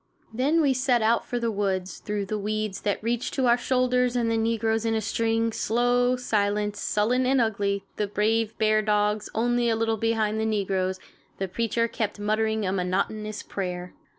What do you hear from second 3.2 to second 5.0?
to our shoulders, the negroes in a